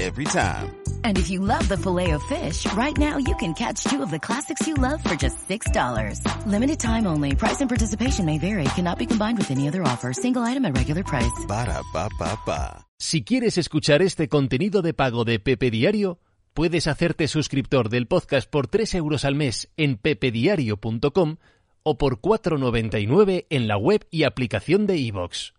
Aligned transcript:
Every 0.00 0.24
time. 0.24 0.74
And 1.04 1.18
if 1.18 1.30
you 1.30 1.40
love 1.40 1.68
the 1.68 1.76
filet 1.76 2.10
of 2.12 2.22
fish, 2.24 2.66
right 2.72 2.96
now 2.96 3.16
you 3.18 3.34
can 3.36 3.54
catch 3.54 3.84
two 3.84 4.02
of 4.02 4.10
the 4.10 4.18
classics 4.18 4.66
you 4.66 4.74
love 4.74 5.02
for 5.02 5.14
just 5.14 5.48
$6. 5.48 6.46
Limited 6.46 6.80
time 6.80 7.06
only. 7.06 7.34
Price 7.34 7.60
and 7.60 7.70
participation 7.70 8.24
may 8.26 8.38
vary. 8.38 8.64
Cannot 8.74 8.98
be 8.98 9.06
combined 9.06 9.38
with 9.38 9.50
any 9.50 9.68
other 9.68 9.82
offer. 9.82 10.12
Single 10.12 10.42
item 10.42 10.64
at 10.64 10.76
regular 10.76 11.04
price. 11.04 11.46
Ba 11.46 11.66
da 11.66 11.82
ba 11.92 12.08
ba 12.18 12.38
ba. 12.46 12.86
Si 12.98 13.22
quieres 13.22 13.58
escuchar 13.58 14.02
este 14.02 14.28
contenido 14.28 14.80
de 14.80 14.94
pago 14.94 15.24
de 15.24 15.38
Pepe 15.38 15.70
Diario, 15.70 16.18
puedes 16.54 16.86
hacerte 16.86 17.28
suscriptor 17.28 17.88
del 17.88 18.06
podcast 18.06 18.48
por 18.48 18.66
3 18.66 18.94
euros 18.94 19.24
al 19.24 19.34
mes 19.34 19.68
en 19.76 19.96
pepediario.com 19.96 21.36
o 21.82 21.98
por 21.98 22.20
4,99 22.20 23.46
en 23.50 23.68
la 23.68 23.76
web 23.76 24.06
y 24.10 24.22
aplicación 24.24 24.86
de 24.86 24.96
iVoox. 24.96 25.52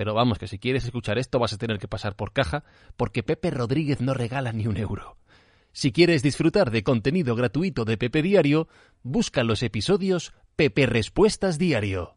Pero 0.00 0.14
vamos, 0.14 0.38
que 0.38 0.48
si 0.48 0.58
quieres 0.58 0.86
escuchar 0.86 1.18
esto 1.18 1.38
vas 1.38 1.52
a 1.52 1.58
tener 1.58 1.78
que 1.78 1.86
pasar 1.86 2.16
por 2.16 2.32
caja, 2.32 2.64
porque 2.96 3.22
Pepe 3.22 3.50
Rodríguez 3.50 4.00
no 4.00 4.14
regala 4.14 4.50
ni 4.50 4.66
un 4.66 4.78
euro. 4.78 5.18
Si 5.72 5.92
quieres 5.92 6.22
disfrutar 6.22 6.70
de 6.70 6.82
contenido 6.82 7.36
gratuito 7.36 7.84
de 7.84 7.98
Pepe 7.98 8.22
Diario, 8.22 8.66
busca 9.02 9.44
los 9.44 9.62
episodios 9.62 10.32
Pepe 10.56 10.86
Respuestas 10.86 11.58
Diario. 11.58 12.16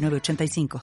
906985. 0.00 0.78